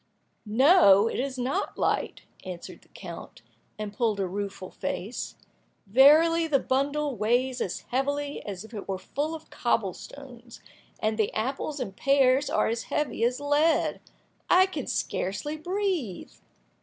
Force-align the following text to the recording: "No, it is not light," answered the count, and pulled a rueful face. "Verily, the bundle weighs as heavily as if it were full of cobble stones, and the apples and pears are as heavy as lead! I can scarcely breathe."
"No, 0.47 1.07
it 1.07 1.19
is 1.19 1.37
not 1.37 1.77
light," 1.77 2.23
answered 2.43 2.81
the 2.81 2.87
count, 2.87 3.43
and 3.77 3.93
pulled 3.93 4.19
a 4.19 4.25
rueful 4.25 4.71
face. 4.71 5.35
"Verily, 5.85 6.47
the 6.47 6.57
bundle 6.57 7.15
weighs 7.15 7.61
as 7.61 7.81
heavily 7.89 8.43
as 8.43 8.63
if 8.65 8.73
it 8.73 8.87
were 8.87 8.97
full 8.97 9.35
of 9.35 9.51
cobble 9.51 9.93
stones, 9.93 10.59
and 10.99 11.19
the 11.19 11.31
apples 11.35 11.79
and 11.79 11.95
pears 11.95 12.49
are 12.49 12.65
as 12.67 12.85
heavy 12.85 13.23
as 13.23 13.39
lead! 13.39 14.01
I 14.49 14.65
can 14.65 14.87
scarcely 14.87 15.55
breathe." 15.55 16.33